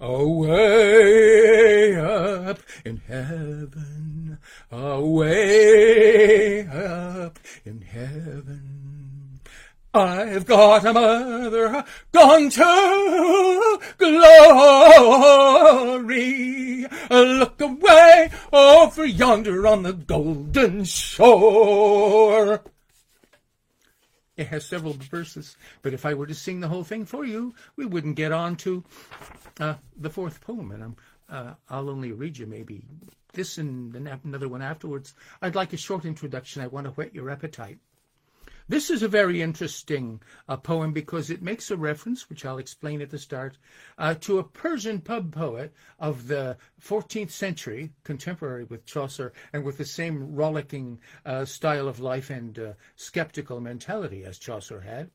Away 0.00 1.94
up 2.00 2.60
in 2.86 3.02
heaven. 3.06 4.38
Away 4.72 6.66
up 6.68 7.38
in 7.66 7.82
heaven. 7.82 9.23
I've 9.94 10.44
got 10.44 10.84
a 10.84 10.92
mother 10.92 11.84
gone 12.10 12.50
to 12.50 13.80
glory. 13.96 14.84
Look 17.08 17.60
away 17.60 18.30
over 18.52 19.06
yonder 19.06 19.68
on 19.68 19.84
the 19.84 19.92
golden 19.92 20.82
shore. 20.82 22.62
It 24.36 24.48
has 24.48 24.66
several 24.66 24.94
verses, 24.94 25.56
but 25.82 25.94
if 25.94 26.04
I 26.04 26.14
were 26.14 26.26
to 26.26 26.34
sing 26.34 26.58
the 26.58 26.66
whole 26.66 26.82
thing 26.82 27.04
for 27.04 27.24
you, 27.24 27.54
we 27.76 27.86
wouldn't 27.86 28.16
get 28.16 28.32
on 28.32 28.56
to 28.56 28.82
uh, 29.60 29.74
the 29.96 30.10
fourth 30.10 30.40
poem, 30.40 30.72
and 30.72 30.96
uh, 31.28 31.54
I'll 31.70 31.88
only 31.88 32.10
read 32.10 32.36
you 32.36 32.46
maybe 32.46 32.82
this 33.32 33.58
and 33.58 33.94
another 33.94 34.48
one 34.48 34.62
afterwards. 34.62 35.14
I'd 35.40 35.54
like 35.54 35.72
a 35.72 35.76
short 35.76 36.04
introduction. 36.04 36.62
I 36.62 36.66
want 36.66 36.86
to 36.86 36.92
whet 36.92 37.14
your 37.14 37.30
appetite. 37.30 37.78
This 38.66 38.88
is 38.88 39.02
a 39.02 39.08
very 39.08 39.42
interesting 39.42 40.22
uh, 40.48 40.56
poem 40.56 40.94
because 40.94 41.28
it 41.28 41.42
makes 41.42 41.70
a 41.70 41.76
reference, 41.76 42.30
which 42.30 42.46
I'll 42.46 42.56
explain 42.56 43.02
at 43.02 43.10
the 43.10 43.18
start, 43.18 43.58
uh, 43.98 44.14
to 44.20 44.38
a 44.38 44.44
Persian 44.44 45.02
pub 45.02 45.34
poet 45.34 45.74
of 45.98 46.28
the 46.28 46.56
14th 46.80 47.30
century, 47.30 47.92
contemporary 48.04 48.64
with 48.64 48.86
Chaucer, 48.86 49.34
and 49.52 49.64
with 49.64 49.76
the 49.76 49.84
same 49.84 50.34
rollicking 50.34 50.98
uh, 51.26 51.44
style 51.44 51.88
of 51.88 52.00
life 52.00 52.30
and 52.30 52.58
uh, 52.58 52.72
skeptical 52.96 53.60
mentality 53.60 54.24
as 54.24 54.38
Chaucer 54.38 54.80
had. 54.80 55.10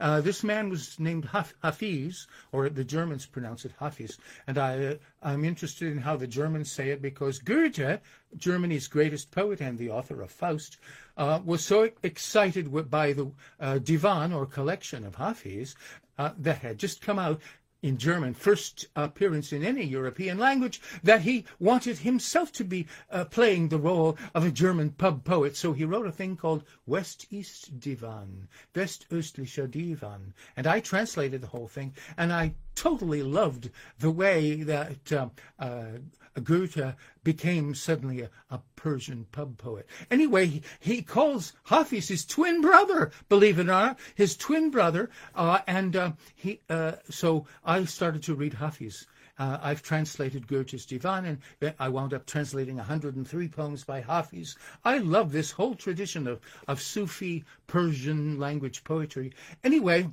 Uh, 0.00 0.20
this 0.20 0.42
man 0.42 0.70
was 0.70 0.98
named 0.98 1.26
Hafiz, 1.26 2.26
or 2.52 2.70
the 2.70 2.84
Germans 2.84 3.26
pronounce 3.26 3.66
it 3.66 3.72
Hafis, 3.78 4.18
and 4.46 4.56
I, 4.56 4.84
uh, 4.84 4.94
I'm 5.22 5.44
interested 5.44 5.92
in 5.92 5.98
how 5.98 6.16
the 6.16 6.26
Germans 6.26 6.72
say 6.72 6.88
it 6.90 7.02
because 7.02 7.38
Goethe, 7.38 8.00
Germany's 8.36 8.88
greatest 8.88 9.30
poet 9.30 9.60
and 9.60 9.78
the 9.78 9.90
author 9.90 10.22
of 10.22 10.30
Faust, 10.30 10.78
uh, 11.16 11.40
was 11.44 11.64
so 11.64 11.90
excited 12.02 12.72
by 12.90 13.12
the 13.12 13.30
uh, 13.60 13.78
divan 13.78 14.32
or 14.32 14.46
collection 14.46 15.04
of 15.04 15.16
Hafiz 15.16 15.74
uh, 16.18 16.32
that 16.38 16.58
had 16.58 16.78
just 16.78 17.00
come 17.00 17.18
out 17.18 17.40
in 17.82 17.96
German, 17.96 18.34
first 18.34 18.86
appearance 18.94 19.52
in 19.52 19.64
any 19.64 19.84
European 19.84 20.38
language, 20.38 20.80
that 21.02 21.22
he 21.22 21.44
wanted 21.58 21.98
himself 21.98 22.52
to 22.52 22.64
be 22.64 22.86
uh, 23.10 23.24
playing 23.24 23.68
the 23.68 23.78
role 23.78 24.18
of 24.34 24.44
a 24.44 24.50
German 24.50 24.90
pub 24.90 25.24
poet. 25.24 25.56
So 25.56 25.72
he 25.72 25.84
wrote 25.84 26.06
a 26.06 26.12
thing 26.12 26.36
called 26.36 26.64
West-East 26.86 27.80
Divan, 27.80 28.48
West-Östlicher 28.74 29.70
Divan. 29.70 30.34
And 30.56 30.66
I 30.66 30.80
translated 30.80 31.40
the 31.40 31.46
whole 31.46 31.68
thing, 31.68 31.94
and 32.16 32.32
I 32.32 32.54
totally 32.74 33.22
loved 33.22 33.70
the 33.98 34.10
way 34.10 34.62
that 34.62 35.12
uh, 35.12 35.28
uh, 35.58 35.98
Goethe 36.42 36.94
became 37.24 37.74
suddenly 37.74 38.20
a, 38.22 38.30
a, 38.50 38.60
Persian 38.76 39.26
pub 39.32 39.58
poet. 39.58 39.86
Anyway, 40.10 40.46
he, 40.46 40.62
he, 40.78 41.02
calls 41.02 41.52
Hafiz 41.64 42.08
his 42.08 42.24
twin 42.24 42.62
brother, 42.62 43.10
believe 43.28 43.58
it 43.58 43.62
or 43.62 43.64
not, 43.64 43.98
his 44.14 44.36
twin 44.36 44.70
brother. 44.70 45.10
Uh, 45.34 45.58
and 45.66 45.96
uh, 45.96 46.12
he, 46.34 46.60
uh, 46.70 46.92
so 47.10 47.46
I 47.64 47.84
started 47.84 48.22
to 48.22 48.34
read 48.34 48.54
Hafiz. 48.54 49.06
Uh, 49.40 49.58
I've 49.62 49.82
translated 49.82 50.46
Goethe's 50.46 50.84
Divan, 50.84 51.24
and 51.24 51.74
I 51.78 51.88
wound 51.88 52.12
up 52.12 52.26
translating 52.26 52.76
103 52.76 53.48
poems 53.48 53.84
by 53.84 54.02
Hafiz. 54.02 54.54
I 54.84 54.98
love 54.98 55.32
this 55.32 55.50
whole 55.50 55.74
tradition 55.74 56.26
of, 56.26 56.40
of 56.68 56.82
Sufi 56.82 57.44
Persian 57.66 58.38
language 58.38 58.84
poetry. 58.84 59.32
Anyway, 59.64 60.10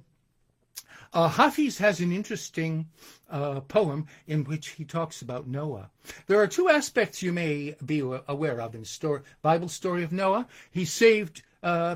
uh, 1.14 1.28
Hafiz 1.30 1.78
has 1.78 2.00
an 2.00 2.12
interesting 2.12 2.88
uh, 3.30 3.62
poem 3.62 4.08
in 4.28 4.44
which 4.44 4.70
he 4.70 4.86
talks 4.86 5.22
about 5.22 5.48
Noah. 5.48 5.90
There 6.28 6.40
are 6.42 6.48
two 6.48 6.70
aspects 6.70 7.22
you 7.22 7.34
may 7.34 7.76
be 7.86 8.00
aware 8.00 8.62
of 8.62 8.76
in 8.76 8.82
the 8.82 8.88
story, 8.88 9.22
Bible 9.42 9.70
story 9.70 10.04
of 10.04 10.12
Noah. 10.12 10.48
He 10.72 10.86
saved 10.86 11.42
uh, 11.64 11.96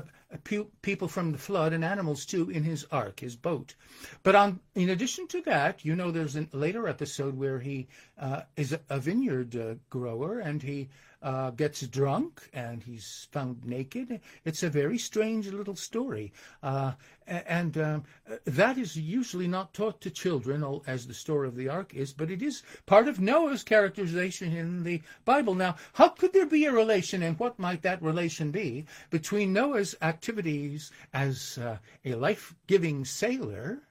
people 0.82 1.08
from 1.08 1.32
the 1.32 1.38
flood 1.38 1.72
and 1.72 1.84
animals 1.84 2.24
too 2.26 2.50
in 2.50 2.64
his 2.64 2.86
ark, 2.90 3.20
his 3.20 3.36
boat. 3.36 3.74
But 4.22 4.34
on, 4.34 4.60
in 4.74 4.90
addition 4.90 5.28
to 5.28 5.42
that, 5.42 5.84
you 5.84 5.94
know, 5.94 6.10
there's 6.10 6.36
a 6.36 6.48
later 6.52 6.88
episode 6.88 7.36
where 7.36 7.60
he 7.60 7.88
uh, 8.18 8.42
is 8.56 8.76
a, 8.88 8.98
vineyard 8.98 9.56
uh, 9.56 9.74
grower 9.90 10.40
and 10.40 10.62
he 10.62 10.88
uh, 11.22 11.50
gets 11.50 11.86
drunk 11.86 12.42
and 12.52 12.82
he's 12.82 13.28
found 13.30 13.64
naked. 13.64 14.20
It's 14.44 14.62
a 14.62 14.68
very 14.68 14.98
strange 14.98 15.48
little 15.48 15.76
story. 15.76 16.32
Uh, 16.62 16.92
and 17.26 17.78
um, 17.78 18.04
that 18.44 18.76
is 18.76 18.96
usually 18.96 19.46
not 19.46 19.72
taught 19.72 20.00
to 20.00 20.10
children, 20.10 20.64
as 20.86 21.06
the 21.06 21.14
story 21.14 21.46
of 21.46 21.56
the 21.56 21.68
ark 21.68 21.94
is, 21.94 22.12
but 22.12 22.30
it 22.30 22.42
is 22.42 22.62
part 22.86 23.08
of 23.08 23.20
Noah's 23.20 23.62
characterization 23.62 24.54
in 24.56 24.82
the 24.82 25.00
Bible. 25.24 25.54
Now, 25.54 25.76
how 25.92 26.08
could 26.08 26.32
there 26.32 26.46
be 26.46 26.64
a 26.64 26.72
relation, 26.72 27.22
and 27.22 27.38
what 27.38 27.58
might 27.58 27.82
that 27.82 28.02
relation 28.02 28.50
be, 28.50 28.86
between 29.10 29.52
Noah's 29.52 29.94
activities 30.02 30.90
as 31.14 31.58
uh, 31.58 31.78
a 32.04 32.14
life 32.14 32.54
giving 32.66 33.04
sailor 33.04 33.82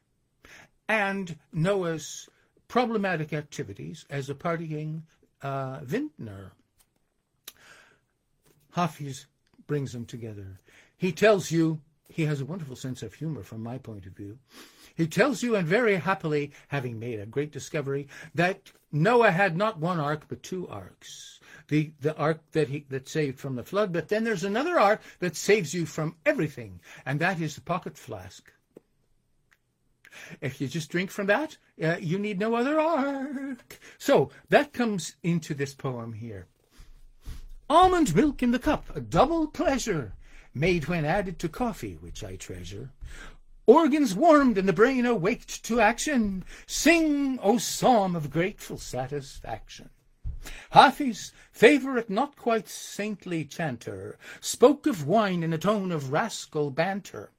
and 0.90 1.38
Noah's 1.54 2.30
problematic 2.68 3.34
activities 3.34 4.06
as 4.10 4.30
a 4.30 4.36
partying 4.36 5.04
uh, 5.42 5.80
vintner? 5.84 6.52
Hafiz 8.72 9.28
brings 9.68 9.94
them 9.94 10.06
together. 10.06 10.60
He 10.98 11.12
tells 11.12 11.52
you, 11.52 11.82
he 12.10 12.26
has 12.26 12.42
a 12.42 12.46
wonderful 12.46 12.76
sense 12.76 13.04
of 13.04 13.14
humor 13.14 13.44
from 13.44 13.64
my 13.64 13.78
point 13.78 14.06
of 14.06 14.14
view. 14.14 14.38
He 14.96 15.08
tells 15.08 15.42
you, 15.42 15.56
and 15.56 15.68
very 15.68 15.96
happily, 15.96 16.52
having 16.68 17.00
made 17.00 17.20
a 17.20 17.26
great 17.26 17.52
discovery, 17.52 18.08
that 18.36 18.72
Noah 18.92 19.32
had 19.32 19.56
not 19.56 19.80
one 19.80 20.00
ark 20.00 20.26
but 20.28 20.44
two 20.44 20.68
arks. 20.68 21.40
the, 21.72 21.94
the 22.02 22.16
ark 22.18 22.42
that 22.52 22.68
he 22.68 22.86
that 22.90 23.08
saved 23.08 23.40
from 23.40 23.56
the 23.56 23.64
flood, 23.64 23.94
but 23.94 24.10
then 24.10 24.26
there's 24.26 24.44
another 24.44 24.78
ark 24.78 25.02
that 25.20 25.38
saves 25.38 25.74
you 25.74 25.86
from 25.86 26.18
everything, 26.26 26.82
and 27.06 27.20
that 27.20 27.40
is 27.40 27.56
the 27.56 27.62
pocket 27.62 27.98
flask. 27.98 28.52
If 30.42 30.60
you 30.60 30.68
just 30.68 30.90
drink 30.90 31.10
from 31.10 31.28
that, 31.28 31.58
uh, 31.82 31.96
you 32.02 32.20
need 32.20 32.38
no 32.38 32.56
other 32.56 32.78
ark. 32.78 33.80
So 33.98 34.32
that 34.50 34.74
comes 34.74 35.16
into 35.24 35.54
this 35.54 35.74
poem 35.74 36.12
here. 36.12 36.48
Almond 37.72 38.14
milk 38.14 38.44
in 38.44 38.52
the 38.52 38.60
cup, 38.60 38.94
a 38.98 39.00
double 39.00 39.48
pleasure, 39.48 40.14
made 40.54 40.90
when 40.90 41.06
added 41.06 41.40
to 41.40 41.48
coffee, 41.48 41.98
which 42.02 42.22
I 42.22 42.36
treasure. 42.36 42.92
Organs 43.66 44.14
warmed 44.14 44.58
and 44.58 44.68
the 44.68 44.74
brain 44.74 45.06
awaked 45.06 45.64
to 45.64 45.80
action. 45.80 46.44
Sing, 46.68 47.40
O 47.42 47.60
psalm 47.60 48.14
of 48.14 48.30
grateful 48.30 48.78
satisfaction. 48.78 49.90
Hafiz, 50.72 51.32
favourite 51.54 52.10
not 52.10 52.36
quite 52.36 52.68
saintly 52.68 53.46
chanter, 53.46 54.18
spoke 54.42 54.86
of 54.86 55.08
wine 55.08 55.42
in 55.42 55.54
a 55.54 55.58
tone 55.58 55.94
of 55.94 56.12
rascal 56.12 56.72
banter. 56.72 57.32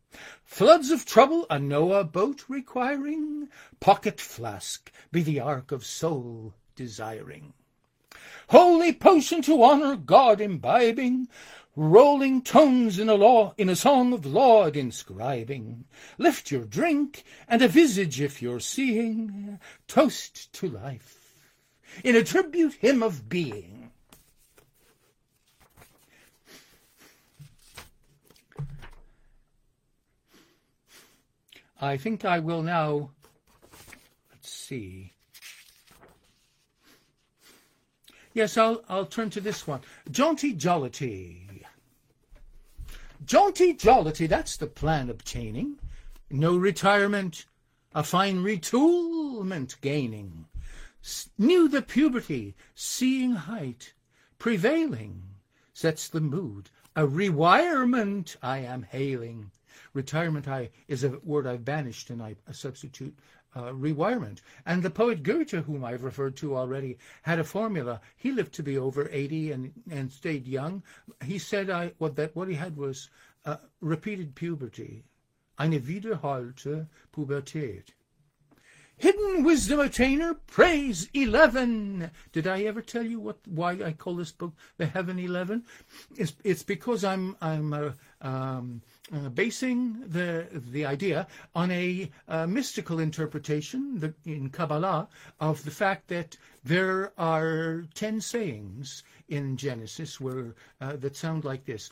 Floods 0.44 0.90
of 0.90 1.04
trouble 1.04 1.44
a 1.50 1.58
Noah 1.58 2.04
boat 2.04 2.46
requiring, 2.48 3.50
pocket 3.80 4.18
flask 4.18 4.90
be 5.10 5.22
the 5.22 5.40
ark 5.40 5.72
of 5.72 5.84
soul 5.84 6.54
desiring. 6.74 7.52
Holy 8.48 8.92
potion 8.92 9.42
to 9.42 9.62
honour 9.62 9.96
God 9.96 10.40
imbibing, 10.40 11.28
rolling 11.74 12.42
tones 12.42 12.98
in 12.98 13.08
a 13.08 13.14
law 13.14 13.54
in 13.56 13.68
a 13.68 13.76
song 13.76 14.12
of 14.12 14.26
laud 14.26 14.76
inscribing. 14.76 15.84
Lift 16.18 16.50
your 16.50 16.64
drink 16.64 17.24
and 17.48 17.62
a 17.62 17.68
visage 17.68 18.20
if 18.20 18.42
you're 18.42 18.60
seeing, 18.60 19.58
toast 19.88 20.52
to 20.54 20.68
life 20.68 21.40
in 22.04 22.16
a 22.16 22.24
tribute 22.24 22.74
hymn 22.74 23.02
of 23.02 23.28
being. 23.28 23.90
I 31.80 31.96
think 31.96 32.24
I 32.24 32.38
will 32.38 32.62
now 32.62 33.10
let's 34.30 34.50
see. 34.50 35.11
Yes, 38.34 38.56
I'll 38.56 38.82
I'll 38.88 39.06
turn 39.06 39.30
to 39.30 39.40
this 39.40 39.66
one. 39.66 39.80
Jaunty 40.10 40.52
Jollity. 40.54 41.48
Jaunty 43.24 43.72
jollity, 43.72 44.26
that's 44.26 44.56
the 44.56 44.66
plan 44.66 45.08
obtaining. 45.08 45.78
No 46.28 46.56
retirement, 46.56 47.46
a 47.94 48.02
fine 48.02 48.42
retoolment 48.42 49.80
gaining. 49.80 50.46
New 51.38 51.68
the 51.68 51.82
puberty, 51.82 52.56
seeing 52.74 53.32
height, 53.32 53.92
prevailing, 54.38 55.22
sets 55.72 56.08
the 56.08 56.20
mood. 56.20 56.70
A 56.96 57.06
rewirement 57.06 58.36
I 58.42 58.58
am 58.58 58.82
hailing. 58.82 59.52
Retirement 59.94 60.48
I 60.48 60.70
is 60.88 61.04
a 61.04 61.20
word 61.22 61.46
I've 61.46 61.64
banished 61.64 62.10
and 62.10 62.20
I 62.20 62.34
substitute 62.50 63.16
uh, 63.56 63.74
rewirement. 63.74 64.40
And 64.64 64.82
the 64.82 64.90
poet 64.90 65.22
Goethe, 65.22 65.50
whom 65.50 65.84
I've 65.84 66.04
referred 66.04 66.36
to 66.36 66.56
already, 66.56 66.98
had 67.22 67.38
a 67.38 67.44
formula. 67.44 68.00
He 68.16 68.32
lived 68.32 68.54
to 68.54 68.62
be 68.62 68.78
over 68.78 69.08
80 69.10 69.52
and, 69.52 69.72
and 69.90 70.10
stayed 70.10 70.46
young. 70.46 70.82
He 71.24 71.38
said 71.38 71.70
I, 71.70 71.92
what, 71.98 72.16
that 72.16 72.34
what 72.34 72.48
he 72.48 72.54
had 72.54 72.76
was 72.76 73.10
uh, 73.44 73.56
repeated 73.80 74.34
puberty, 74.34 75.04
eine 75.58 75.80
wiederholte 75.80 76.88
Pubertät. 77.12 77.92
Hidden 78.96 79.42
Wisdom 79.42 79.80
Attainer, 79.80 80.36
Praise 80.46 81.08
11. 81.12 82.10
Did 82.30 82.46
I 82.46 82.62
ever 82.62 82.80
tell 82.80 83.04
you 83.04 83.18
what 83.18 83.38
why 83.48 83.72
I 83.82 83.92
call 83.92 84.14
this 84.14 84.30
book 84.30 84.52
The 84.76 84.86
Heaven 84.86 85.18
11? 85.18 85.64
It's, 86.16 86.34
it's 86.44 86.62
because 86.62 87.02
I'm, 87.02 87.36
I'm 87.40 87.72
uh, 87.72 87.92
um, 88.20 88.82
uh, 89.10 89.28
basing 89.30 90.00
the, 90.06 90.46
the 90.70 90.86
idea 90.86 91.26
on 91.54 91.70
a 91.70 92.10
uh, 92.28 92.46
mystical 92.46 93.00
interpretation 93.00 93.98
the, 93.98 94.14
in 94.24 94.48
Kabbalah 94.48 95.08
of 95.40 95.64
the 95.64 95.70
fact 95.70 96.08
that 96.08 96.36
there 96.64 97.12
are 97.18 97.84
10 97.94 98.20
sayings 98.20 99.02
in 99.28 99.56
Genesis 99.56 100.20
where, 100.20 100.54
uh, 100.80 100.96
that 100.96 101.16
sound 101.16 101.44
like 101.44 101.64
this. 101.64 101.90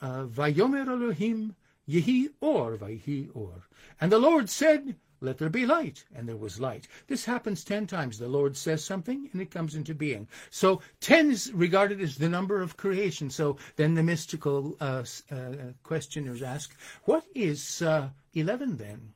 Uh, 0.00 0.24
Vayomer 0.24 0.86
Elohim 0.86 1.56
Yehi 1.88 2.28
Or 2.40 2.76
Vayhi 2.76 3.30
Or. 3.34 3.62
And 4.00 4.12
the 4.12 4.18
Lord 4.18 4.50
said, 4.50 4.96
let 5.22 5.38
there 5.38 5.48
be 5.48 5.64
light, 5.64 6.04
and 6.14 6.28
there 6.28 6.36
was 6.36 6.60
light. 6.60 6.88
This 7.06 7.24
happens 7.24 7.64
ten 7.64 7.86
times. 7.86 8.18
The 8.18 8.28
Lord 8.28 8.56
says 8.56 8.84
something, 8.84 9.30
and 9.32 9.40
it 9.40 9.50
comes 9.50 9.74
into 9.74 9.94
being. 9.94 10.28
So 10.50 10.82
ten 11.00 11.30
is 11.30 11.52
regarded 11.52 12.00
as 12.00 12.16
the 12.16 12.28
number 12.28 12.60
of 12.60 12.76
creation. 12.76 13.30
So 13.30 13.56
then 13.76 13.94
the 13.94 14.02
mystical 14.02 14.76
uh, 14.80 15.04
uh, 15.30 15.36
questioners 15.82 16.42
ask, 16.42 16.76
what 17.04 17.24
is 17.34 17.80
uh, 17.82 18.10
eleven 18.34 18.76
then? 18.76 19.12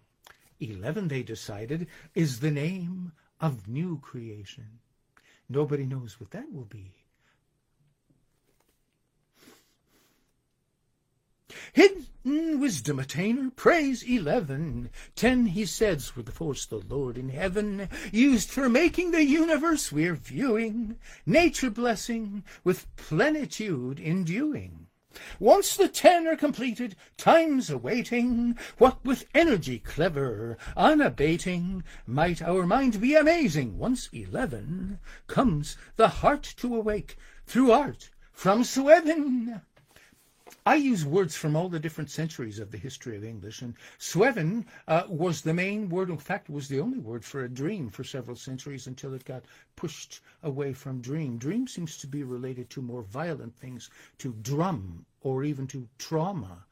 Eleven, 0.60 1.08
they 1.08 1.22
decided, 1.22 1.86
is 2.14 2.40
the 2.40 2.50
name 2.50 3.12
of 3.40 3.68
new 3.68 3.98
creation. 3.98 4.78
Nobody 5.48 5.84
knows 5.84 6.18
what 6.18 6.30
that 6.30 6.50
will 6.50 6.64
be. 6.64 6.94
Hidden 11.74 12.58
wisdom 12.58 12.98
attainer, 12.98 13.54
praise 13.54 14.02
eleven. 14.02 14.90
Ten, 15.14 15.46
he 15.46 15.64
says, 15.64 16.16
were 16.16 16.24
the 16.24 16.32
force 16.32 16.66
the 16.66 16.82
Lord 16.88 17.16
in 17.16 17.28
heaven 17.28 17.88
used 18.10 18.50
for 18.50 18.68
making 18.68 19.12
the 19.12 19.24
universe 19.24 19.92
we're 19.92 20.16
viewing, 20.16 20.98
nature 21.24 21.70
blessing 21.70 22.42
with 22.64 22.88
plenitude 22.96 24.00
enduing. 24.00 24.88
Once 25.38 25.76
the 25.76 25.86
ten 25.88 26.26
are 26.26 26.36
completed, 26.36 26.96
time's 27.16 27.70
awaiting, 27.70 28.58
what 28.78 29.04
with 29.04 29.24
energy 29.32 29.78
clever, 29.78 30.58
unabating, 30.76 31.84
might 32.06 32.42
our 32.42 32.66
mind 32.66 33.00
be 33.00 33.14
amazing. 33.14 33.78
Once 33.78 34.08
eleven, 34.12 34.98
comes 35.26 35.76
the 35.94 36.08
heart 36.08 36.54
to 36.56 36.74
awake 36.74 37.16
through 37.46 37.70
art 37.70 38.10
from 38.32 38.64
Sweven. 38.64 39.62
I 40.66 40.74
use 40.74 41.06
words 41.06 41.36
from 41.36 41.54
all 41.54 41.68
the 41.68 41.78
different 41.78 42.10
centuries 42.10 42.58
of 42.58 42.72
the 42.72 42.76
history 42.76 43.16
of 43.16 43.24
English, 43.24 43.62
and 43.62 43.74
Sweven 43.98 44.66
uh, 44.88 45.04
was 45.08 45.40
the 45.40 45.54
main 45.54 45.88
word. 45.88 46.10
In 46.10 46.18
fact, 46.18 46.50
was 46.50 46.66
the 46.66 46.80
only 46.80 46.98
word 46.98 47.24
for 47.24 47.44
a 47.44 47.48
dream 47.48 47.88
for 47.88 48.02
several 48.02 48.36
centuries 48.36 48.88
until 48.88 49.14
it 49.14 49.24
got 49.24 49.44
pushed 49.76 50.22
away 50.42 50.72
from 50.72 51.00
dream. 51.00 51.38
Dream 51.38 51.68
seems 51.68 51.96
to 51.98 52.08
be 52.08 52.24
related 52.24 52.68
to 52.70 52.82
more 52.82 53.02
violent 53.02 53.56
things, 53.56 53.90
to 54.18 54.34
drum 54.42 55.06
or 55.20 55.44
even 55.44 55.68
to 55.68 55.88
trauma. 55.98 56.64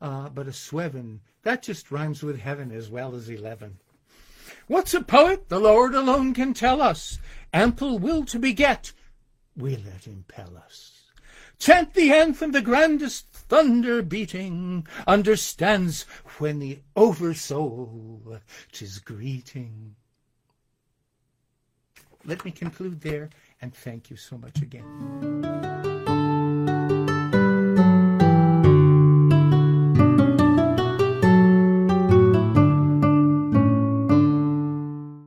Uh, 0.00 0.28
but 0.28 0.46
a 0.46 0.52
Sweven, 0.52 1.20
that 1.42 1.64
just 1.64 1.90
rhymes 1.90 2.22
with 2.22 2.38
heaven 2.38 2.70
as 2.70 2.90
well 2.90 3.12
as 3.16 3.28
eleven. 3.28 3.76
What's 4.68 4.94
a 4.94 5.02
poet? 5.02 5.48
The 5.48 5.58
Lord 5.58 5.96
alone 5.96 6.32
can 6.32 6.54
tell 6.54 6.80
us. 6.80 7.18
Ample 7.52 7.98
will 7.98 8.24
to 8.26 8.38
beget, 8.38 8.92
we 9.56 9.76
let 9.76 10.06
impel 10.06 10.56
us. 10.56 11.01
Chant 11.62 11.94
the 11.94 12.10
anthem, 12.10 12.50
the 12.50 12.60
grandest 12.60 13.30
thunder 13.30 14.02
beating, 14.02 14.84
understands 15.06 16.02
when 16.38 16.58
the 16.58 16.80
oversoul 16.96 18.40
tis 18.72 18.98
greeting. 18.98 19.94
Let 22.24 22.44
me 22.44 22.50
conclude 22.50 23.02
there 23.02 23.30
and 23.60 23.72
thank 23.72 24.10
you 24.10 24.16
so 24.16 24.36
much 24.36 24.60
again. 24.60 26.01